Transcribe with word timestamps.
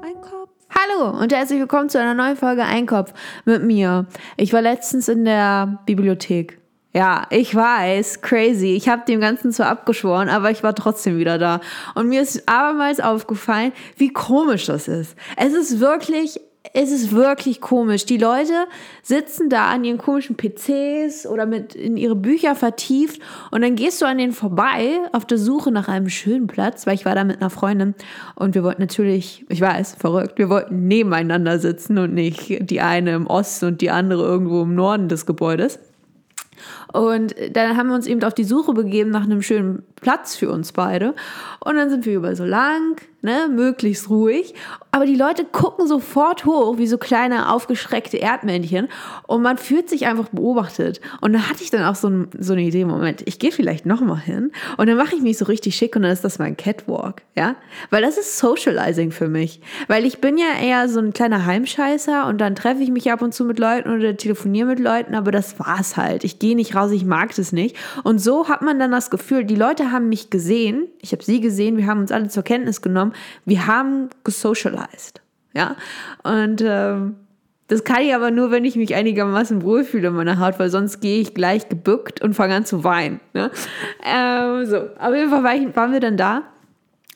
Ein 0.00 0.20
Kopf. 0.20 0.50
Hallo 0.70 1.18
und 1.18 1.32
herzlich 1.32 1.58
willkommen 1.58 1.88
zu 1.88 1.98
einer 1.98 2.14
neuen 2.14 2.36
Folge 2.36 2.62
Einkopf 2.62 3.12
mit 3.44 3.64
mir. 3.64 4.06
Ich 4.36 4.52
war 4.52 4.62
letztens 4.62 5.08
in 5.08 5.24
der 5.24 5.80
Bibliothek. 5.86 6.60
Ja, 6.92 7.26
ich 7.30 7.52
weiß, 7.52 8.22
crazy. 8.22 8.76
Ich 8.76 8.88
habe 8.88 9.02
dem 9.08 9.18
Ganzen 9.18 9.50
zwar 9.50 9.66
abgeschworen, 9.66 10.28
aber 10.28 10.52
ich 10.52 10.62
war 10.62 10.76
trotzdem 10.76 11.18
wieder 11.18 11.38
da. 11.38 11.60
Und 11.96 12.08
mir 12.08 12.22
ist 12.22 12.48
abermals 12.48 13.00
aufgefallen, 13.00 13.72
wie 13.96 14.12
komisch 14.12 14.66
das 14.66 14.86
ist. 14.86 15.16
Es 15.36 15.52
ist 15.52 15.80
wirklich 15.80 16.38
es 16.72 16.90
ist 16.90 17.12
wirklich 17.12 17.60
komisch. 17.60 18.06
Die 18.06 18.16
Leute 18.16 18.66
sitzen 19.02 19.50
da 19.50 19.68
an 19.68 19.84
ihren 19.84 19.98
komischen 19.98 20.36
PCs 20.36 21.26
oder 21.26 21.44
mit 21.44 21.74
in 21.74 21.96
ihre 21.96 22.16
Bücher 22.16 22.54
vertieft 22.54 23.20
und 23.50 23.62
dann 23.62 23.76
gehst 23.76 24.00
du 24.00 24.06
an 24.06 24.18
denen 24.18 24.32
vorbei 24.32 24.98
auf 25.12 25.26
der 25.26 25.38
Suche 25.38 25.70
nach 25.70 25.88
einem 25.88 26.08
schönen 26.08 26.46
Platz, 26.46 26.86
weil 26.86 26.94
ich 26.94 27.04
war 27.04 27.14
da 27.14 27.24
mit 27.24 27.40
einer 27.40 27.50
Freundin 27.50 27.94
und 28.34 28.54
wir 28.54 28.64
wollten 28.64 28.80
natürlich, 28.80 29.44
ich 29.48 29.60
weiß, 29.60 29.96
verrückt, 29.98 30.38
wir 30.38 30.48
wollten 30.48 30.88
nebeneinander 30.88 31.58
sitzen 31.58 31.98
und 31.98 32.14
nicht 32.14 32.70
die 32.70 32.80
eine 32.80 33.14
im 33.14 33.26
Osten 33.26 33.66
und 33.66 33.80
die 33.80 33.90
andere 33.90 34.22
irgendwo 34.22 34.62
im 34.62 34.74
Norden 34.74 35.08
des 35.08 35.26
Gebäudes. 35.26 35.78
Und 36.94 37.34
dann 37.50 37.76
haben 37.76 37.88
wir 37.88 37.96
uns 37.96 38.06
eben 38.06 38.22
auf 38.22 38.34
die 38.34 38.44
Suche 38.44 38.72
begeben 38.72 39.10
nach 39.10 39.24
einem 39.24 39.42
schönen 39.42 39.82
Platz 39.96 40.36
für 40.36 40.48
uns 40.48 40.70
beide. 40.70 41.14
Und 41.58 41.74
dann 41.74 41.90
sind 41.90 42.06
wir 42.06 42.14
über 42.14 42.36
so 42.36 42.44
lang, 42.44 43.00
ne, 43.20 43.48
möglichst 43.50 44.10
ruhig. 44.10 44.54
Aber 44.92 45.06
die 45.06 45.16
Leute 45.16 45.44
gucken 45.44 45.88
sofort 45.88 46.44
hoch, 46.44 46.78
wie 46.78 46.86
so 46.86 46.98
kleine 46.98 47.50
aufgeschreckte 47.50 48.18
Erdmännchen. 48.18 48.88
Und 49.26 49.42
man 49.42 49.58
fühlt 49.58 49.88
sich 49.88 50.06
einfach 50.06 50.28
beobachtet. 50.28 51.00
Und 51.20 51.32
da 51.32 51.48
hatte 51.48 51.64
ich 51.64 51.70
dann 51.70 51.82
auch 51.82 51.96
so, 51.96 52.08
ein, 52.08 52.28
so 52.38 52.52
eine 52.52 52.62
Idee, 52.62 52.84
Moment, 52.84 53.22
ich 53.24 53.40
gehe 53.40 53.50
vielleicht 53.50 53.86
nochmal 53.86 54.20
hin. 54.20 54.52
Und 54.76 54.88
dann 54.88 54.96
mache 54.96 55.16
ich 55.16 55.22
mich 55.22 55.38
so 55.38 55.46
richtig 55.46 55.74
schick 55.74 55.96
und 55.96 56.02
dann 56.02 56.12
ist 56.12 56.22
das 56.22 56.38
mein 56.38 56.56
Catwalk, 56.56 57.22
ja. 57.34 57.56
Weil 57.90 58.02
das 58.02 58.18
ist 58.18 58.38
Socializing 58.38 59.10
für 59.10 59.28
mich. 59.28 59.60
Weil 59.88 60.04
ich 60.04 60.20
bin 60.20 60.38
ja 60.38 60.62
eher 60.62 60.88
so 60.88 61.00
ein 61.00 61.12
kleiner 61.12 61.44
Heimscheißer 61.44 62.26
und 62.26 62.38
dann 62.40 62.54
treffe 62.54 62.82
ich 62.82 62.90
mich 62.90 63.10
ab 63.10 63.22
und 63.22 63.34
zu 63.34 63.44
mit 63.44 63.58
Leuten 63.58 63.90
oder 63.90 64.16
telefoniere 64.16 64.68
mit 64.68 64.78
Leuten, 64.78 65.14
aber 65.14 65.32
das 65.32 65.58
war's 65.58 65.96
halt. 65.96 66.22
Ich 66.24 66.38
gehe 66.38 66.54
nicht 66.54 66.76
raus, 66.76 66.83
ich 66.92 67.04
mag 67.04 67.34
das 67.34 67.52
nicht. 67.52 67.76
Und 68.02 68.18
so 68.18 68.48
hat 68.48 68.62
man 68.62 68.78
dann 68.78 68.90
das 68.90 69.10
Gefühl, 69.10 69.44
die 69.44 69.56
Leute 69.56 69.92
haben 69.92 70.08
mich 70.08 70.30
gesehen, 70.30 70.88
ich 71.00 71.12
habe 71.12 71.22
sie 71.22 71.40
gesehen, 71.40 71.76
wir 71.76 71.86
haben 71.86 72.00
uns 72.00 72.12
alle 72.12 72.28
zur 72.28 72.42
Kenntnis 72.42 72.82
genommen, 72.82 73.12
wir 73.44 73.66
haben 73.66 74.10
gesocialized. 74.24 75.20
Ja, 75.54 75.76
und 76.24 76.62
ähm, 76.66 77.16
das 77.68 77.84
kann 77.84 78.02
ich 78.02 78.14
aber 78.14 78.30
nur, 78.30 78.50
wenn 78.50 78.64
ich 78.64 78.76
mich 78.76 78.94
einigermaßen 78.94 79.62
wohlfühle 79.62 80.08
in 80.08 80.14
meiner 80.14 80.38
Haut, 80.38 80.58
weil 80.58 80.68
sonst 80.68 81.00
gehe 81.00 81.20
ich 81.20 81.32
gleich 81.32 81.68
gebückt 81.68 82.20
und 82.20 82.34
fange 82.34 82.54
an 82.56 82.66
zu 82.66 82.84
weinen. 82.84 83.20
Ne? 83.32 83.50
Ähm, 84.04 84.66
so, 84.66 84.76
auf 84.98 85.14
jeden 85.14 85.30
Fall 85.30 85.42
waren 85.42 85.92
wir 85.92 86.00
dann 86.00 86.16
da 86.16 86.42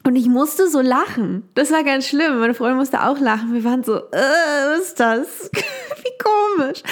und 0.04 0.16
ich 0.16 0.26
musste 0.26 0.68
so 0.68 0.80
lachen. 0.80 1.46
Das 1.54 1.70
war 1.70 1.84
ganz 1.84 2.06
schlimm. 2.06 2.38
Meine 2.38 2.54
Freundin 2.54 2.78
musste 2.78 3.02
auch 3.04 3.18
lachen. 3.20 3.52
Wir 3.52 3.64
waren 3.64 3.84
so, 3.84 3.96
äh, 3.96 4.70
was 4.70 4.80
ist 4.80 5.00
das? 5.00 5.50
Komisch. 6.18 6.82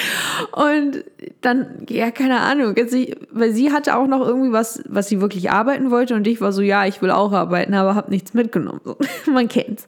Und 0.52 1.04
dann, 1.40 1.86
ja, 1.88 2.10
keine 2.10 2.40
Ahnung. 2.40 2.74
Ich, 2.76 3.16
weil 3.30 3.52
sie 3.52 3.72
hatte 3.72 3.96
auch 3.96 4.06
noch 4.06 4.26
irgendwie 4.26 4.52
was, 4.52 4.82
was 4.88 5.08
sie 5.08 5.20
wirklich 5.20 5.50
arbeiten 5.50 5.90
wollte. 5.90 6.14
Und 6.14 6.26
ich 6.26 6.40
war 6.40 6.52
so, 6.52 6.62
ja, 6.62 6.86
ich 6.86 7.02
will 7.02 7.10
auch 7.10 7.32
arbeiten, 7.32 7.74
aber 7.74 7.94
habe 7.94 8.10
nichts 8.10 8.34
mitgenommen. 8.34 8.80
So, 8.84 8.96
man 9.32 9.48
kennt's. 9.48 9.86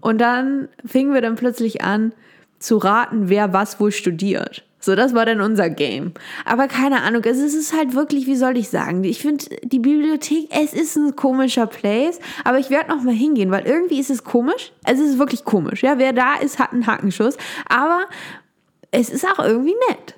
Und 0.00 0.20
dann 0.20 0.68
fingen 0.84 1.12
wir 1.12 1.20
dann 1.20 1.36
plötzlich 1.36 1.82
an 1.82 2.12
zu 2.58 2.78
raten, 2.78 3.28
wer 3.28 3.52
was 3.52 3.80
wohl 3.80 3.92
studiert. 3.92 4.64
So, 4.82 4.94
das 4.94 5.14
war 5.14 5.26
dann 5.26 5.42
unser 5.42 5.68
Game. 5.68 6.12
Aber 6.46 6.66
keine 6.66 7.02
Ahnung, 7.02 7.22
es 7.24 7.38
ist 7.38 7.76
halt 7.76 7.94
wirklich, 7.94 8.26
wie 8.26 8.36
soll 8.36 8.56
ich 8.56 8.70
sagen? 8.70 9.04
Ich 9.04 9.20
finde 9.20 9.44
die 9.62 9.78
Bibliothek, 9.78 10.48
es 10.50 10.72
ist 10.72 10.96
ein 10.96 11.16
komischer 11.16 11.66
Place, 11.66 12.18
aber 12.44 12.58
ich 12.58 12.70
werde 12.70 12.88
noch 12.88 13.02
mal 13.02 13.12
hingehen, 13.12 13.50
weil 13.50 13.66
irgendwie 13.66 14.00
ist 14.00 14.08
es 14.08 14.24
komisch. 14.24 14.72
Es 14.84 14.98
ist 14.98 15.18
wirklich 15.18 15.44
komisch. 15.44 15.82
Ja, 15.82 15.98
wer 15.98 16.14
da 16.14 16.36
ist, 16.36 16.58
hat 16.58 16.72
einen 16.72 16.86
Hackenschuss. 16.86 17.36
Aber 17.68 18.06
es 18.90 19.10
ist 19.10 19.26
auch 19.26 19.38
irgendwie 19.44 19.74
nett. 19.88 20.16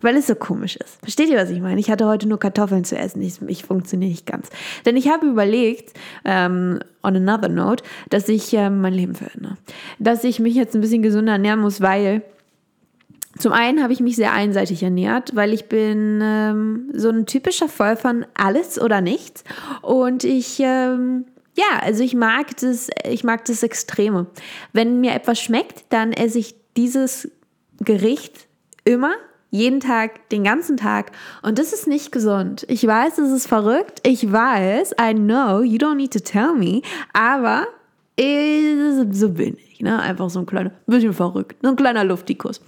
Weil 0.00 0.16
es 0.16 0.28
so 0.28 0.36
komisch 0.36 0.76
ist. 0.76 1.00
Versteht 1.00 1.28
ihr, 1.28 1.36
was 1.36 1.50
ich 1.50 1.60
meine? 1.60 1.80
Ich 1.80 1.90
hatte 1.90 2.06
heute 2.06 2.28
nur 2.28 2.38
Kartoffeln 2.38 2.84
zu 2.84 2.96
essen. 2.96 3.20
Ich, 3.20 3.42
ich 3.48 3.64
funktioniere 3.64 4.10
nicht 4.10 4.26
ganz. 4.26 4.48
Denn 4.86 4.96
ich 4.96 5.08
habe 5.08 5.26
überlegt, 5.26 5.98
ähm, 6.24 6.78
on 7.02 7.16
another 7.16 7.48
note, 7.48 7.82
dass 8.08 8.28
ich 8.28 8.52
ähm, 8.52 8.80
mein 8.80 8.92
Leben 8.92 9.16
verändere. 9.16 9.56
Dass 9.98 10.22
ich 10.22 10.38
mich 10.38 10.54
jetzt 10.54 10.76
ein 10.76 10.80
bisschen 10.82 11.02
gesünder 11.02 11.32
ernähren 11.32 11.58
muss, 11.58 11.80
weil 11.80 12.22
zum 13.38 13.52
einen 13.52 13.82
habe 13.82 13.92
ich 13.92 14.00
mich 14.00 14.14
sehr 14.14 14.32
einseitig 14.32 14.82
ernährt, 14.84 15.34
weil 15.34 15.52
ich 15.52 15.66
bin 15.66 16.20
ähm, 16.22 16.90
so 16.92 17.08
ein 17.08 17.26
typischer 17.26 17.68
Fall 17.68 17.96
von 17.96 18.24
alles 18.34 18.80
oder 18.80 19.00
nichts. 19.00 19.42
Und 19.82 20.22
ich, 20.22 20.60
ähm, 20.60 21.24
ja, 21.56 21.80
also 21.82 22.04
ich 22.04 22.14
mag 22.14 22.56
das, 22.58 22.88
ich 23.08 23.24
mag 23.24 23.44
das 23.46 23.64
Extreme. 23.64 24.26
Wenn 24.72 25.00
mir 25.00 25.12
etwas 25.12 25.40
schmeckt, 25.40 25.86
dann 25.88 26.12
esse 26.12 26.38
ich 26.38 26.54
dieses 26.76 27.28
Gericht 27.80 28.46
immer 28.84 29.12
jeden 29.50 29.80
Tag, 29.80 30.28
den 30.28 30.44
ganzen 30.44 30.76
Tag. 30.76 31.12
Und 31.42 31.58
das 31.58 31.72
ist 31.72 31.86
nicht 31.86 32.12
gesund. 32.12 32.66
Ich 32.68 32.86
weiß, 32.86 33.18
es 33.18 33.32
ist 33.32 33.46
verrückt. 33.46 34.00
Ich 34.06 34.30
weiß, 34.30 34.92
I 35.00 35.14
know, 35.14 35.62
you 35.62 35.78
don't 35.78 35.94
need 35.94 36.12
to 36.12 36.20
tell 36.20 36.54
me. 36.54 36.82
Aber 37.12 37.66
so 39.10 39.30
bin 39.30 39.56
ich. 39.70 39.80
Ne? 39.80 40.00
Einfach 40.00 40.28
so 40.28 40.40
ein 40.40 40.46
kleiner, 40.46 40.72
bisschen 40.86 41.12
verrückt, 41.12 41.56
so 41.62 41.68
ein 41.68 41.76
kleiner 41.76 42.04
Luftikus. 42.04 42.60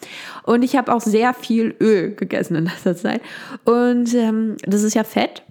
Und 0.44 0.62
ich 0.62 0.76
habe 0.76 0.92
auch 0.94 1.00
sehr 1.00 1.34
viel 1.34 1.74
Öl 1.80 2.14
gegessen 2.14 2.54
in 2.54 2.64
letzter 2.66 2.96
Zeit. 2.96 3.20
Und 3.64 4.14
ähm, 4.14 4.56
das 4.62 4.82
ist 4.82 4.94
ja 4.94 5.04
Fett. 5.04 5.42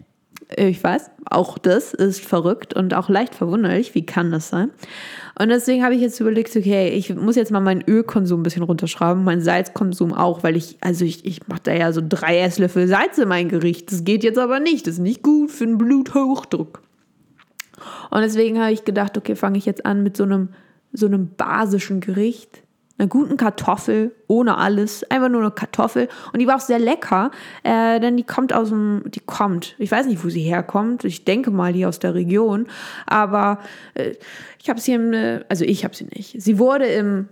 Ich 0.55 0.83
weiß, 0.83 1.11
auch 1.29 1.59
das 1.59 1.93
ist 1.93 2.25
verrückt 2.25 2.73
und 2.73 2.95
auch 2.95 3.07
leicht 3.07 3.35
verwunderlich. 3.35 3.93
Wie 3.93 4.05
kann 4.05 4.31
das 4.31 4.49
sein? 4.49 4.71
Und 5.37 5.49
deswegen 5.49 5.83
habe 5.83 5.93
ich 5.93 6.01
jetzt 6.01 6.19
überlegt, 6.19 6.55
okay, 6.55 6.89
ich 6.89 7.15
muss 7.15 7.35
jetzt 7.35 7.51
mal 7.51 7.59
meinen 7.59 7.83
Ölkonsum 7.87 8.39
ein 8.39 8.43
bisschen 8.43 8.63
runterschrauben, 8.63 9.23
meinen 9.23 9.41
Salzkonsum 9.41 10.11
auch, 10.11 10.41
weil 10.43 10.57
ich, 10.57 10.77
also 10.81 11.05
ich, 11.05 11.23
ich 11.23 11.47
mache 11.47 11.61
da 11.63 11.73
ja 11.73 11.93
so 11.93 12.01
drei 12.07 12.39
Esslöffel 12.39 12.87
Salz 12.87 13.19
in 13.19 13.29
mein 13.29 13.47
Gericht. 13.47 13.91
Das 13.91 14.03
geht 14.03 14.23
jetzt 14.23 14.39
aber 14.39 14.59
nicht. 14.59 14.87
Das 14.87 14.95
ist 14.95 14.99
nicht 14.99 15.21
gut 15.21 15.51
für 15.51 15.67
den 15.67 15.77
Bluthochdruck. 15.77 16.81
Und 18.09 18.21
deswegen 18.21 18.59
habe 18.59 18.71
ich 18.71 18.85
gedacht, 18.85 19.17
okay, 19.17 19.35
fange 19.35 19.57
ich 19.57 19.65
jetzt 19.65 19.85
an 19.85 20.01
mit 20.01 20.17
so 20.17 20.23
einem, 20.23 20.49
so 20.91 21.05
einem 21.05 21.29
basischen 21.35 22.01
Gericht. 22.01 22.63
Einer 22.99 23.07
guten 23.07 23.37
Kartoffel, 23.37 24.13
ohne 24.27 24.57
alles, 24.57 25.09
einfach 25.09 25.29
nur 25.29 25.39
eine 25.39 25.51
Kartoffel. 25.51 26.09
Und 26.33 26.39
die 26.39 26.47
war 26.47 26.57
auch 26.57 26.61
sehr 26.61 26.79
lecker, 26.79 27.31
äh, 27.63 27.99
denn 28.01 28.17
die 28.17 28.25
kommt 28.25 28.51
aus 28.51 28.69
dem, 28.69 29.03
die 29.05 29.21
kommt, 29.21 29.75
ich 29.79 29.89
weiß 29.89 30.05
nicht, 30.05 30.21
wo 30.23 30.27
sie 30.27 30.41
herkommt. 30.41 31.05
Ich 31.05 31.23
denke 31.23 31.49
mal, 31.49 31.71
die 31.71 31.85
aus 31.85 31.99
der 31.99 32.13
Region. 32.13 32.67
Aber 33.05 33.59
äh, 33.93 34.15
ich 34.61 34.69
habe 34.69 34.81
sie 34.81 34.93
im, 34.93 35.13
äh, 35.13 35.45
also 35.47 35.63
ich 35.63 35.85
habe 35.85 35.95
sie 35.95 36.07
nicht. 36.13 36.41
Sie 36.41 36.59
wurde 36.59 36.87
im, 36.87 37.29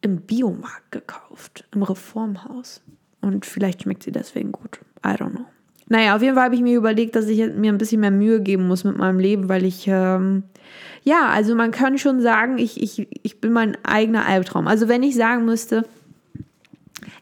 im 0.00 0.22
Biomarkt 0.22 0.90
gekauft, 0.90 1.64
im 1.72 1.84
Reformhaus. 1.84 2.82
Und 3.20 3.46
vielleicht 3.46 3.82
schmeckt 3.82 4.02
sie 4.02 4.10
deswegen 4.10 4.50
gut. 4.50 4.80
I 5.06 5.10
don't 5.10 5.30
know. 5.30 5.46
Naja, 5.88 6.16
auf 6.16 6.22
jeden 6.22 6.34
Fall 6.34 6.44
habe 6.44 6.54
ich 6.54 6.62
mir 6.62 6.76
überlegt, 6.76 7.16
dass 7.16 7.26
ich 7.28 7.38
mir 7.54 7.72
ein 7.72 7.78
bisschen 7.78 8.00
mehr 8.00 8.10
Mühe 8.10 8.40
geben 8.40 8.66
muss 8.66 8.84
mit 8.84 8.96
meinem 8.96 9.18
Leben, 9.18 9.48
weil 9.48 9.64
ich, 9.64 9.86
ähm, 9.88 10.44
ja, 11.04 11.28
also 11.28 11.54
man 11.54 11.70
kann 11.70 11.98
schon 11.98 12.20
sagen, 12.20 12.58
ich, 12.58 12.80
ich, 12.82 13.08
ich 13.22 13.40
bin 13.40 13.52
mein 13.52 13.76
eigener 13.84 14.26
Albtraum. 14.26 14.68
Also 14.68 14.88
wenn 14.88 15.02
ich 15.02 15.14
sagen 15.14 15.44
müsste, 15.44 15.84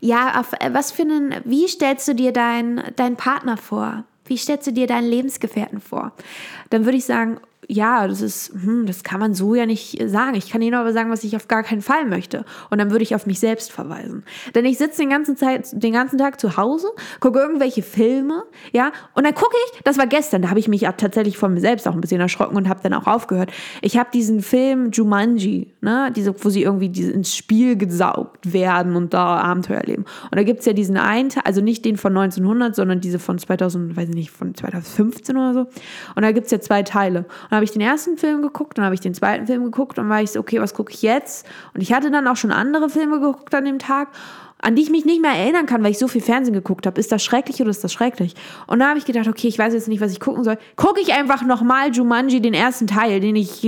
ja, 0.00 0.40
auf, 0.40 0.52
äh, 0.54 0.72
was 0.72 0.92
für 0.92 1.02
einen, 1.02 1.34
wie 1.44 1.68
stellst 1.68 2.08
du 2.08 2.14
dir 2.14 2.32
deinen 2.32 2.82
dein 2.96 3.16
Partner 3.16 3.56
vor? 3.56 4.04
Wie 4.24 4.36
stellst 4.36 4.66
du 4.66 4.72
dir 4.72 4.86
deinen 4.86 5.08
Lebensgefährten 5.08 5.80
vor? 5.80 6.12
Dann 6.70 6.84
würde 6.84 6.98
ich 6.98 7.04
sagen, 7.04 7.40
ja, 7.68 8.08
das 8.08 8.20
ist, 8.20 8.52
hm, 8.52 8.86
das 8.86 9.04
kann 9.04 9.20
man 9.20 9.34
so 9.34 9.54
ja 9.54 9.66
nicht 9.66 9.98
sagen. 10.08 10.34
Ich 10.34 10.50
kann 10.50 10.62
Ihnen 10.62 10.74
aber 10.74 10.92
sagen, 10.92 11.10
was 11.10 11.24
ich 11.24 11.36
auf 11.36 11.46
gar 11.46 11.62
keinen 11.62 11.82
Fall 11.82 12.04
möchte. 12.04 12.44
Und 12.70 12.78
dann 12.78 12.90
würde 12.90 13.02
ich 13.02 13.14
auf 13.14 13.26
mich 13.26 13.38
selbst 13.38 13.70
verweisen. 13.70 14.24
Denn 14.54 14.64
ich 14.64 14.78
sitze 14.78 15.02
den 15.02 15.10
ganzen 15.10 15.36
Zeit, 15.36 15.68
den 15.72 15.92
ganzen 15.92 16.18
Tag 16.18 16.40
zu 16.40 16.56
Hause, 16.56 16.88
gucke 17.20 17.38
irgendwelche 17.38 17.82
Filme, 17.82 18.44
ja, 18.72 18.92
und 19.14 19.24
dann 19.24 19.34
gucke 19.34 19.54
ich, 19.66 19.82
das 19.84 19.98
war 19.98 20.06
gestern, 20.06 20.42
da 20.42 20.48
habe 20.50 20.58
ich 20.58 20.68
mich 20.68 20.80
tatsächlich 20.96 21.38
von 21.38 21.54
mir 21.54 21.60
selbst 21.60 21.86
auch 21.86 21.94
ein 21.94 22.00
bisschen 22.00 22.20
erschrocken 22.20 22.56
und 22.56 22.68
habe 22.68 22.80
dann 22.82 22.94
auch 22.94 23.06
aufgehört. 23.06 23.52
Ich 23.82 23.98
habe 23.98 24.10
diesen 24.12 24.42
Film 24.42 24.90
Jumanji, 24.90 25.72
ne, 25.80 26.10
diese, 26.14 26.34
wo 26.42 26.48
sie 26.48 26.62
irgendwie 26.62 26.86
ins 26.86 27.36
Spiel 27.36 27.76
gesaugt 27.76 28.52
werden 28.52 28.96
und 28.96 29.14
da 29.14 29.36
Abenteuer 29.36 29.78
erleben. 29.78 30.04
Und 30.24 30.36
da 30.36 30.42
gibt 30.42 30.60
es 30.60 30.66
ja 30.66 30.72
diesen 30.72 30.96
einen, 30.96 31.30
also 31.44 31.60
nicht 31.60 31.84
den 31.84 31.96
von 31.96 32.16
1900, 32.16 32.74
sondern 32.74 33.00
diese 33.00 33.18
von 33.18 33.38
2000, 33.38 33.96
weiß 33.96 34.08
ich 34.08 34.14
nicht, 34.14 34.30
von 34.30 34.54
2015 34.54 35.36
oder 35.36 35.54
so. 35.54 35.60
Und 36.16 36.22
da 36.22 36.32
gibt 36.32 36.46
es 36.46 36.52
ja 36.52 36.60
zwei 36.60 36.82
Teile. 36.82 37.26
Und 37.50 37.56
habe 37.56 37.64
ich 37.64 37.72
den 37.72 37.82
ersten 37.82 38.16
Film 38.16 38.42
geguckt, 38.42 38.78
dann 38.78 38.84
habe 38.84 38.94
ich 38.94 39.00
den 39.00 39.12
zweiten 39.14 39.46
Film 39.46 39.64
geguckt 39.64 39.98
und 39.98 40.08
war 40.08 40.22
ich 40.22 40.30
so, 40.30 40.40
okay, 40.40 40.60
was 40.60 40.72
gucke 40.72 40.92
ich 40.92 41.02
jetzt? 41.02 41.46
Und 41.74 41.80
ich 41.80 41.92
hatte 41.92 42.10
dann 42.10 42.28
auch 42.28 42.36
schon 42.36 42.52
andere 42.52 42.88
Filme 42.88 43.18
geguckt 43.18 43.52
an 43.54 43.64
dem 43.64 43.78
Tag, 43.78 44.08
an 44.62 44.76
die 44.76 44.82
ich 44.82 44.90
mich 44.90 45.04
nicht 45.04 45.20
mehr 45.20 45.32
erinnern 45.32 45.66
kann, 45.66 45.82
weil 45.82 45.90
ich 45.90 45.98
so 45.98 46.06
viel 46.06 46.20
Fernsehen 46.20 46.54
geguckt 46.54 46.86
habe. 46.86 47.00
Ist 47.00 47.10
das 47.10 47.24
schrecklich 47.24 47.60
oder 47.60 47.70
ist 47.70 47.82
das 47.82 47.92
schrecklich? 47.92 48.34
Und 48.66 48.78
da 48.78 48.88
habe 48.88 48.98
ich 48.98 49.04
gedacht, 49.04 49.26
okay, 49.26 49.48
ich 49.48 49.58
weiß 49.58 49.72
jetzt 49.72 49.88
nicht, 49.88 50.00
was 50.00 50.12
ich 50.12 50.20
gucken 50.20 50.44
soll. 50.44 50.58
Gucke 50.76 51.00
ich 51.00 51.12
einfach 51.12 51.42
nochmal 51.42 51.90
Jumanji, 51.90 52.40
den 52.40 52.54
ersten 52.54 52.86
Teil, 52.86 53.20
den 53.20 53.36
ich 53.36 53.66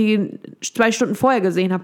zwei 0.61 0.91
Stunden 0.91 1.15
vorher 1.15 1.41
gesehen 1.41 1.73
habe. 1.73 1.83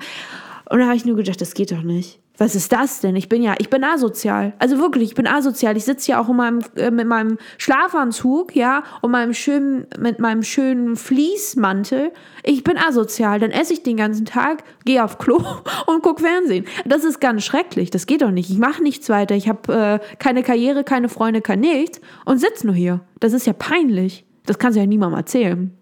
Und 0.70 0.80
da 0.80 0.86
habe 0.86 0.96
ich 0.96 1.06
nur 1.06 1.16
gedacht, 1.16 1.42
das 1.42 1.54
geht 1.54 1.72
doch 1.72 1.82
nicht. 1.82 2.20
Was 2.38 2.56
ist 2.56 2.72
das 2.72 3.02
denn? 3.02 3.18
Ich 3.18 3.28
bin 3.28 3.44
ja, 3.44 3.56
ich 3.58 3.70
bin 3.70 3.84
asozial. 3.84 4.54
Also 4.60 4.80
wirklich, 4.80 5.10
ich 5.10 5.16
bin 5.16 5.28
asozial. 5.28 5.76
Ich 5.76 5.84
sitze 5.84 6.12
ja 6.12 6.22
auch 6.22 6.30
in 6.30 6.38
meinem, 6.38 6.62
äh, 6.78 6.90
mit 6.90 7.06
meinem 7.06 7.38
Schlafanzug, 7.58 8.56
ja, 8.56 8.84
und 9.02 9.12
meinem 9.12 9.34
schönen, 9.34 9.88
mit 10.00 10.20
meinem 10.20 10.44
schönen 10.44 10.96
Fließmantel. 10.96 12.14
Ich 12.44 12.64
bin 12.64 12.78
asozial. 12.78 13.40
Dann 13.40 13.52
esse 13.52 13.74
ich 13.74 13.84
den 13.84 13.98
ganzen 13.98 14.26
Tag, 14.26 14.64
gehe 14.86 15.04
auf 15.04 15.18
Klo 15.18 15.44
und 15.88 16.02
gucke 16.02 16.22
Fernsehen. 16.22 16.66
Das 16.86 17.04
ist 17.04 17.20
ganz 17.20 17.44
schrecklich. 17.44 17.92
Das 17.92 18.06
geht 18.06 18.22
doch 18.22 18.32
nicht. 18.32 18.50
Ich 18.50 18.58
mache 18.58 18.82
nichts 18.82 19.10
weiter. 19.10 19.36
Ich 19.36 19.50
habe 19.50 20.00
äh, 20.02 20.16
keine 20.18 20.42
Karriere, 20.42 20.86
keine 20.86 21.10
Freunde, 21.10 21.42
kein 21.42 21.60
nichts 21.60 22.00
und 22.24 22.38
sitze 22.38 22.68
nur 22.68 22.76
hier. 22.76 23.02
Das 23.20 23.34
ist 23.34 23.48
ja 23.48 23.54
peinlich. 23.54 24.26
Das 24.46 24.58
kannst 24.58 24.78
du 24.78 24.80
ja 24.80 24.88
niemandem 24.88 25.18
erzählen. 25.18 25.79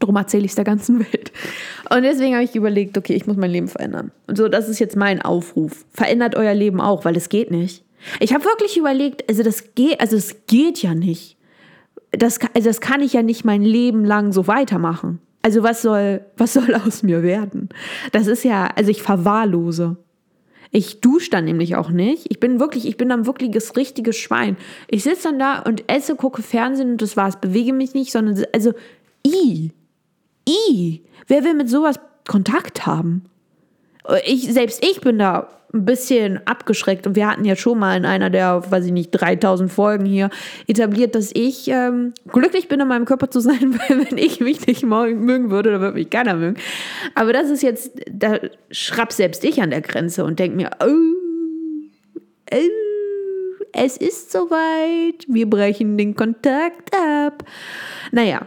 Darum 0.00 0.16
erzähle 0.16 0.44
ich 0.44 0.52
es 0.52 0.56
der 0.56 0.64
ganzen 0.64 1.00
Welt. 1.00 1.32
Und 1.90 2.02
deswegen 2.02 2.34
habe 2.34 2.44
ich 2.44 2.54
überlegt, 2.54 2.96
okay, 2.96 3.14
ich 3.14 3.26
muss 3.26 3.36
mein 3.36 3.50
Leben 3.50 3.68
verändern. 3.68 4.12
Und 4.26 4.38
so, 4.38 4.48
das 4.48 4.68
ist 4.68 4.78
jetzt 4.78 4.96
mein 4.96 5.22
Aufruf. 5.22 5.84
Verändert 5.92 6.36
euer 6.36 6.54
Leben 6.54 6.80
auch, 6.80 7.04
weil 7.04 7.16
es 7.16 7.28
geht 7.28 7.50
nicht. 7.50 7.84
Ich 8.20 8.32
habe 8.32 8.44
wirklich 8.44 8.76
überlegt, 8.76 9.28
also 9.28 9.42
das 9.42 9.74
geht, 9.74 10.00
also 10.00 10.16
es 10.16 10.46
geht 10.46 10.82
ja 10.82 10.94
nicht. 10.94 11.36
Das, 12.12 12.38
also 12.54 12.68
das 12.68 12.80
kann 12.80 13.02
ich 13.02 13.12
ja 13.12 13.22
nicht 13.22 13.44
mein 13.44 13.62
Leben 13.62 14.04
lang 14.04 14.32
so 14.32 14.46
weitermachen. 14.46 15.20
Also 15.42 15.62
was 15.62 15.82
soll, 15.82 16.24
was 16.36 16.52
soll 16.52 16.74
aus 16.74 17.02
mir 17.02 17.22
werden? 17.22 17.68
Das 18.12 18.26
ist 18.26 18.44
ja, 18.44 18.68
also 18.76 18.90
ich 18.90 19.02
verwahrlose. 19.02 19.96
Ich 20.70 21.00
dusche 21.00 21.30
dann 21.30 21.46
nämlich 21.46 21.76
auch 21.76 21.90
nicht. 21.90 22.26
Ich 22.28 22.40
bin 22.40 22.60
wirklich, 22.60 22.86
ich 22.86 22.96
bin 22.96 23.08
dann 23.08 23.26
wirklich 23.26 23.50
das 23.50 23.76
richtige 23.76 24.12
Schwein. 24.12 24.56
Ich 24.88 25.02
sitze 25.02 25.28
dann 25.28 25.38
da 25.38 25.60
und 25.60 25.84
esse, 25.90 26.14
gucke 26.14 26.42
Fernsehen 26.42 26.92
und 26.92 27.02
das 27.02 27.16
war's. 27.16 27.40
Bewege 27.40 27.72
mich 27.72 27.94
nicht, 27.94 28.12
sondern, 28.12 28.44
also, 28.52 28.72
i. 29.26 29.70
I, 30.48 31.02
wer 31.26 31.44
will 31.44 31.54
mit 31.54 31.68
sowas 31.68 32.00
Kontakt 32.26 32.86
haben? 32.86 33.24
Ich, 34.24 34.52
selbst 34.52 34.84
ich 34.84 35.00
bin 35.00 35.18
da 35.18 35.48
ein 35.74 35.84
bisschen 35.84 36.40
abgeschreckt 36.46 37.06
und 37.06 37.14
wir 37.14 37.28
hatten 37.28 37.44
ja 37.44 37.54
schon 37.54 37.78
mal 37.78 37.96
in 37.96 38.06
einer 38.06 38.30
der, 38.30 38.62
weiß 38.70 38.86
ich 38.86 38.92
nicht, 38.92 39.10
3000 39.10 39.70
Folgen 39.70 40.06
hier 40.06 40.30
etabliert, 40.66 41.14
dass 41.14 41.30
ich 41.34 41.68
ähm, 41.68 42.14
glücklich 42.26 42.68
bin, 42.68 42.80
in 42.80 42.88
meinem 42.88 43.04
Körper 43.04 43.30
zu 43.30 43.40
sein, 43.40 43.78
weil 43.88 44.08
wenn 44.08 44.16
ich 44.16 44.40
mich 44.40 44.66
nicht 44.66 44.82
mögen 44.84 45.50
würde, 45.50 45.72
dann 45.72 45.80
würde 45.82 45.98
mich 45.98 46.08
keiner 46.08 46.34
mögen. 46.34 46.58
Aber 47.14 47.34
das 47.34 47.50
ist 47.50 47.62
jetzt, 47.62 47.92
da 48.10 48.38
schrapp 48.70 49.12
selbst 49.12 49.44
ich 49.44 49.60
an 49.60 49.70
der 49.70 49.82
Grenze 49.82 50.24
und 50.24 50.38
denke 50.38 50.56
mir, 50.56 50.70
oh, 50.80 50.86
oh, 52.54 52.58
es 53.72 53.98
ist 53.98 54.32
soweit, 54.32 55.26
wir 55.28 55.50
brechen 55.50 55.98
den 55.98 56.16
Kontakt 56.16 56.94
ab. 56.96 57.44
Naja, 58.10 58.46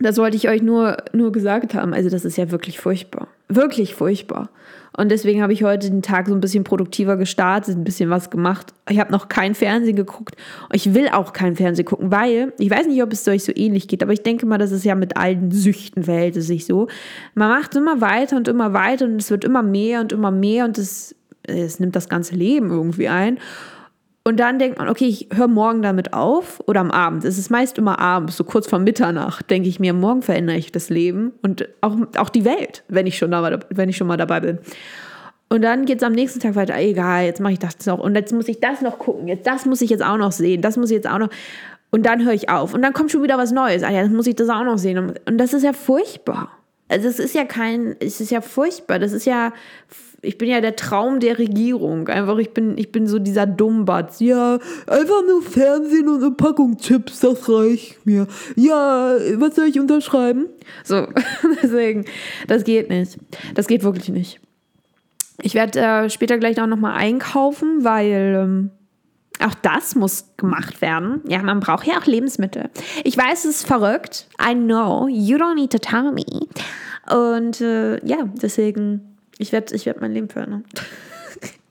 das 0.00 0.18
wollte 0.18 0.36
ich 0.36 0.48
euch 0.48 0.62
nur, 0.62 0.96
nur 1.12 1.30
gesagt 1.30 1.74
haben. 1.74 1.94
Also 1.94 2.10
das 2.10 2.24
ist 2.24 2.36
ja 2.36 2.50
wirklich 2.50 2.80
furchtbar. 2.80 3.28
Wirklich 3.48 3.94
furchtbar. 3.94 4.50
Und 4.96 5.10
deswegen 5.10 5.42
habe 5.42 5.52
ich 5.52 5.64
heute 5.64 5.90
den 5.90 6.02
Tag 6.02 6.28
so 6.28 6.34
ein 6.34 6.40
bisschen 6.40 6.64
produktiver 6.64 7.16
gestartet, 7.16 7.76
ein 7.76 7.84
bisschen 7.84 8.10
was 8.10 8.30
gemacht. 8.30 8.72
Ich 8.88 9.00
habe 9.00 9.10
noch 9.10 9.28
kein 9.28 9.54
Fernsehen 9.54 9.96
geguckt. 9.96 10.36
Ich 10.72 10.94
will 10.94 11.08
auch 11.08 11.32
kein 11.32 11.56
Fernsehen 11.56 11.84
gucken, 11.84 12.12
weil 12.12 12.52
ich 12.58 12.70
weiß 12.70 12.86
nicht, 12.86 13.02
ob 13.02 13.12
es 13.12 13.26
euch 13.26 13.44
so 13.44 13.52
ähnlich 13.54 13.88
geht, 13.88 14.02
aber 14.02 14.12
ich 14.12 14.22
denke 14.22 14.46
mal, 14.46 14.58
das 14.58 14.70
ist 14.72 14.84
ja 14.84 14.94
mit 14.94 15.16
allen 15.16 15.50
Süchten 15.50 16.04
verhält 16.04 16.36
es 16.36 16.46
sich 16.46 16.64
so. 16.64 16.88
Man 17.34 17.48
macht 17.48 17.74
immer 17.74 18.00
weiter 18.00 18.36
und 18.36 18.46
immer 18.46 18.72
weiter 18.72 19.06
und 19.06 19.20
es 19.20 19.30
wird 19.30 19.44
immer 19.44 19.62
mehr 19.62 20.00
und 20.00 20.12
immer 20.12 20.30
mehr 20.30 20.64
und 20.64 20.78
es, 20.78 21.14
es 21.42 21.80
nimmt 21.80 21.96
das 21.96 22.08
ganze 22.08 22.36
Leben 22.36 22.70
irgendwie 22.70 23.08
ein. 23.08 23.38
Und 24.26 24.40
dann 24.40 24.58
denkt 24.58 24.78
man, 24.78 24.88
okay, 24.88 25.04
ich 25.04 25.28
höre 25.34 25.48
morgen 25.48 25.82
damit 25.82 26.14
auf 26.14 26.62
oder 26.66 26.80
am 26.80 26.90
Abend. 26.90 27.26
Es 27.26 27.36
ist 27.36 27.50
meist 27.50 27.76
immer 27.76 27.98
abends, 27.98 28.38
so 28.38 28.44
kurz 28.44 28.66
vor 28.66 28.78
Mitternacht, 28.78 29.50
denke 29.50 29.68
ich 29.68 29.80
mir, 29.80 29.92
morgen 29.92 30.22
verändere 30.22 30.56
ich 30.56 30.72
das 30.72 30.88
Leben 30.88 31.32
und 31.42 31.68
auch, 31.82 31.94
auch 32.16 32.30
die 32.30 32.46
Welt, 32.46 32.84
wenn 32.88 33.06
ich, 33.06 33.18
schon 33.18 33.30
da, 33.30 33.60
wenn 33.68 33.90
ich 33.90 33.98
schon 33.98 34.06
mal 34.06 34.16
dabei 34.16 34.40
bin. 34.40 34.58
Und 35.50 35.60
dann 35.60 35.84
geht 35.84 35.98
es 35.98 36.02
am 36.02 36.14
nächsten 36.14 36.40
Tag 36.40 36.54
weiter, 36.54 36.74
egal, 36.78 37.26
jetzt 37.26 37.40
mache 37.40 37.52
ich 37.52 37.58
das 37.58 37.84
noch 37.84 37.98
und 37.98 38.14
jetzt 38.14 38.32
muss 38.32 38.48
ich 38.48 38.60
das 38.60 38.80
noch 38.80 38.98
gucken, 38.98 39.28
jetzt 39.28 39.46
das 39.46 39.66
muss 39.66 39.82
ich 39.82 39.90
jetzt 39.90 40.02
auch 40.02 40.16
noch 40.16 40.32
sehen, 40.32 40.62
das 40.62 40.78
muss 40.78 40.90
ich 40.90 40.96
jetzt 40.96 41.08
auch 41.08 41.18
noch. 41.18 41.28
Und 41.90 42.06
dann 42.06 42.24
höre 42.24 42.32
ich 42.32 42.48
auf. 42.48 42.74
Und 42.74 42.82
dann 42.82 42.92
kommt 42.92 43.12
schon 43.12 43.22
wieder 43.22 43.38
was 43.38 43.52
Neues. 43.52 43.84
Ah 43.84 43.90
ja, 43.90 44.02
jetzt 44.02 44.10
muss 44.10 44.26
ich 44.26 44.34
das 44.34 44.48
auch 44.48 44.64
noch 44.64 44.78
sehen. 44.78 45.14
Und 45.26 45.38
das 45.38 45.52
ist 45.52 45.62
ja 45.62 45.72
furchtbar. 45.72 46.50
Also 46.88 47.08
es 47.08 47.18
ist 47.18 47.34
ja 47.34 47.44
kein, 47.44 47.96
es 48.00 48.20
ist 48.20 48.30
ja 48.30 48.40
furchtbar. 48.40 48.98
Das 48.98 49.12
ist 49.12 49.24
ja 49.24 49.52
ich 50.24 50.38
bin 50.38 50.48
ja 50.48 50.60
der 50.60 50.76
Traum 50.76 51.20
der 51.20 51.38
Regierung. 51.38 52.08
Einfach, 52.08 52.38
ich 52.38 52.50
bin, 52.50 52.76
ich 52.78 52.90
bin 52.90 53.06
so 53.06 53.18
dieser 53.18 53.46
Dummbatz. 53.46 54.20
Ja, 54.20 54.58
einfach 54.86 55.22
nur 55.26 55.42
Fernsehen 55.42 56.08
und 56.08 56.22
eine 56.22 56.32
Packung 56.32 56.78
Chips, 56.78 57.20
das 57.20 57.48
reicht 57.48 58.04
mir. 58.04 58.26
Ja, 58.56 59.16
was 59.36 59.54
soll 59.54 59.66
ich 59.66 59.78
unterschreiben? 59.78 60.46
So, 60.82 61.06
deswegen, 61.62 62.04
das 62.48 62.64
geht 62.64 62.88
nicht. 62.88 63.18
Das 63.54 63.66
geht 63.66 63.84
wirklich 63.84 64.08
nicht. 64.08 64.40
Ich 65.42 65.54
werde 65.54 65.78
äh, 65.80 66.10
später 66.10 66.38
gleich 66.38 66.60
auch 66.60 66.66
nochmal 66.66 66.96
einkaufen, 66.96 67.84
weil 67.84 68.38
ähm, 68.40 68.70
auch 69.40 69.54
das 69.62 69.94
muss 69.94 70.30
gemacht 70.36 70.80
werden. 70.80 71.20
Ja, 71.28 71.42
man 71.42 71.60
braucht 71.60 71.86
ja 71.86 71.98
auch 71.98 72.06
Lebensmittel. 72.06 72.70
Ich 73.02 73.16
weiß, 73.16 73.44
es 73.44 73.56
ist 73.56 73.66
verrückt. 73.66 74.28
I 74.40 74.54
know. 74.54 75.08
You 75.08 75.36
don't 75.36 75.54
need 75.54 75.72
to 75.72 75.78
tell 75.78 76.12
me. 76.12 76.24
Und 77.10 77.60
äh, 77.60 78.04
ja, 78.06 78.18
deswegen 78.40 79.14
ich 79.38 79.52
werde 79.52 79.74
ich 79.74 79.86
werd 79.86 80.00
mein 80.00 80.12
Leben 80.12 80.28
verändern. 80.28 80.64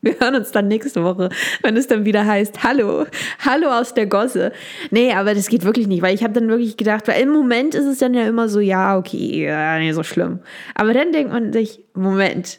Wir 0.02 0.20
hören 0.20 0.34
uns 0.34 0.52
dann 0.52 0.68
nächste 0.68 1.02
Woche, 1.02 1.30
wenn 1.62 1.78
es 1.78 1.86
dann 1.86 2.04
wieder 2.04 2.26
heißt, 2.26 2.62
hallo, 2.62 3.06
hallo 3.42 3.68
aus 3.68 3.94
der 3.94 4.04
Gosse. 4.04 4.52
Nee, 4.90 5.14
aber 5.14 5.34
das 5.34 5.48
geht 5.48 5.64
wirklich 5.64 5.86
nicht, 5.86 6.02
weil 6.02 6.14
ich 6.14 6.22
habe 6.22 6.34
dann 6.34 6.48
wirklich 6.48 6.76
gedacht, 6.76 7.08
weil 7.08 7.22
im 7.22 7.30
Moment 7.30 7.74
ist 7.74 7.86
es 7.86 7.98
dann 7.98 8.12
ja 8.12 8.26
immer 8.28 8.50
so, 8.50 8.60
ja, 8.60 8.98
okay, 8.98 9.46
ja, 9.46 9.78
nicht 9.78 9.94
so 9.94 10.02
schlimm. 10.02 10.40
Aber 10.74 10.92
dann 10.92 11.12
denkt 11.12 11.32
man 11.32 11.54
sich, 11.54 11.80
Moment, 11.94 12.58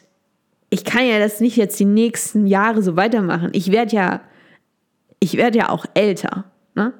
ich 0.70 0.84
kann 0.84 1.06
ja 1.06 1.20
das 1.20 1.40
nicht 1.40 1.56
jetzt 1.56 1.78
die 1.78 1.84
nächsten 1.84 2.48
Jahre 2.48 2.82
so 2.82 2.96
weitermachen. 2.96 3.50
Ich 3.52 3.70
werde 3.70 3.94
ja, 3.94 4.20
ich 5.20 5.36
werde 5.36 5.58
ja 5.58 5.68
auch 5.68 5.86
älter, 5.94 6.44
ne? 6.74 6.92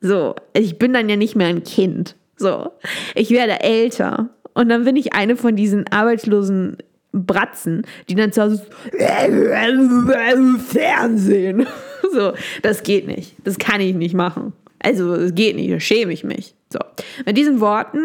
So, 0.00 0.34
ich 0.52 0.78
bin 0.78 0.92
dann 0.92 1.08
ja 1.08 1.16
nicht 1.16 1.34
mehr 1.34 1.48
ein 1.48 1.64
Kind. 1.64 2.16
So, 2.36 2.72
ich 3.14 3.30
werde 3.30 3.60
älter. 3.60 4.28
Und 4.52 4.68
dann 4.68 4.84
bin 4.84 4.96
ich 4.96 5.14
eine 5.14 5.36
von 5.36 5.56
diesen 5.56 5.86
arbeitslosen 5.90 6.76
Bratzen, 7.12 7.86
die 8.08 8.14
dann 8.14 8.32
zu 8.32 8.42
Hause 8.42 8.66
Fernsehen. 10.68 11.66
So, 12.12 12.32
das 12.62 12.84
geht 12.84 13.08
nicht. 13.08 13.34
Das 13.42 13.58
kann 13.58 13.80
ich 13.80 13.92
nicht 13.94 14.14
machen. 14.14 14.52
Also, 14.78 15.14
es 15.14 15.34
geht 15.34 15.56
nicht, 15.56 15.72
da 15.72 15.80
schäme 15.80 16.12
ich 16.12 16.22
mich. 16.22 16.54
So, 16.72 16.78
mit 17.26 17.36
diesen 17.36 17.58
Worten 17.58 17.98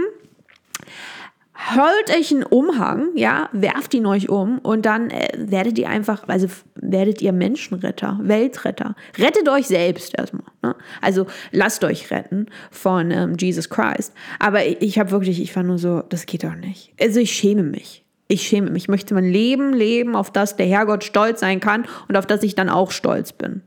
holt 1.75 2.17
euch 2.17 2.31
einen 2.31 2.43
Umhang, 2.43 3.09
ja, 3.15 3.49
werft 3.51 3.93
ihn 3.93 4.05
euch 4.05 4.29
um 4.29 4.59
und 4.59 4.85
dann 4.85 5.09
äh, 5.09 5.29
werdet 5.37 5.77
ihr 5.77 5.89
einfach, 5.89 6.27
also 6.27 6.47
werdet 6.75 7.21
ihr 7.21 7.31
Menschenretter, 7.31 8.19
Weltretter. 8.21 8.95
Rettet 9.17 9.49
euch 9.49 9.67
selbst 9.67 10.17
erstmal. 10.17 10.51
Ne? 10.61 10.75
Also 11.01 11.25
lasst 11.51 11.83
euch 11.83 12.11
retten 12.11 12.47
von 12.71 13.11
ähm, 13.11 13.35
Jesus 13.37 13.69
Christ. 13.69 14.13
Aber 14.39 14.65
ich, 14.65 14.81
ich 14.81 14.99
habe 14.99 15.11
wirklich, 15.11 15.41
ich 15.41 15.55
war 15.55 15.63
nur 15.63 15.77
so, 15.77 16.01
das 16.01 16.25
geht 16.25 16.43
doch 16.43 16.55
nicht. 16.55 16.93
Also 16.99 17.19
ich 17.19 17.31
schäme 17.31 17.63
mich 17.63 18.05
ich 18.29 18.47
schäme 18.47 18.69
mich. 18.69 18.83
Ich 18.83 18.87
möchte 18.87 19.13
mein 19.13 19.29
Leben 19.29 19.73
leben, 19.73 20.15
auf 20.15 20.31
das 20.31 20.55
der 20.55 20.67
Herrgott 20.67 21.03
stolz 21.03 21.41
sein 21.41 21.59
kann 21.59 21.85
und 22.07 22.15
auf 22.15 22.25
das 22.25 22.43
ich 22.43 22.55
dann 22.55 22.69
auch 22.69 22.91
stolz 22.91 23.33
bin. 23.33 23.63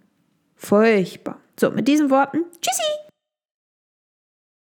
Furchtbar. 0.56 1.40
So, 1.58 1.70
mit 1.70 1.88
diesen 1.88 2.10
Worten, 2.10 2.44
tschüssi! 2.60 3.01